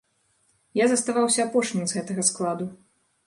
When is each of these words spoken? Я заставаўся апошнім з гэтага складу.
Я 0.77 0.85
заставаўся 0.93 1.45
апошнім 1.45 1.85
з 1.91 1.97
гэтага 1.99 2.25
складу. 2.31 2.65